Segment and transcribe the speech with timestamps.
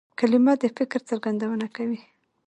[0.19, 2.01] کلیمه د فکر څرګندونه کوي.